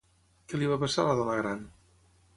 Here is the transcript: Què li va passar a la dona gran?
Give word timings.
Què 0.53 0.61
li 0.61 0.69
va 0.71 0.79
passar 0.85 1.05
a 1.05 1.11
la 1.11 1.15
dona 1.21 1.37
gran? 1.43 1.63